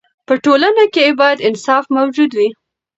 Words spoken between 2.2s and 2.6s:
وي.